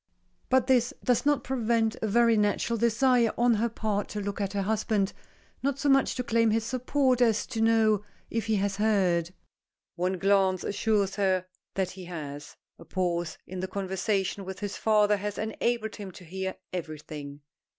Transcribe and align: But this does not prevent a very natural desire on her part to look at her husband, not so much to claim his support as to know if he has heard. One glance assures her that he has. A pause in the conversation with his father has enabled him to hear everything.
But 0.49 0.65
this 0.65 0.95
does 1.03 1.27
not 1.27 1.43
prevent 1.43 1.95
a 2.01 2.07
very 2.07 2.35
natural 2.35 2.75
desire 2.75 3.31
on 3.37 3.53
her 3.53 3.69
part 3.69 4.09
to 4.09 4.19
look 4.19 4.41
at 4.41 4.53
her 4.53 4.63
husband, 4.63 5.13
not 5.61 5.77
so 5.77 5.89
much 5.89 6.15
to 6.15 6.23
claim 6.23 6.49
his 6.49 6.65
support 6.65 7.21
as 7.21 7.45
to 7.45 7.61
know 7.61 8.03
if 8.31 8.47
he 8.47 8.55
has 8.55 8.77
heard. 8.77 9.31
One 9.97 10.17
glance 10.17 10.63
assures 10.63 11.17
her 11.17 11.45
that 11.75 11.91
he 11.91 12.05
has. 12.05 12.55
A 12.79 12.83
pause 12.85 13.37
in 13.45 13.59
the 13.59 13.67
conversation 13.67 14.43
with 14.43 14.59
his 14.61 14.75
father 14.75 15.17
has 15.17 15.37
enabled 15.37 15.97
him 15.97 16.09
to 16.13 16.25
hear 16.25 16.55
everything. 16.73 17.41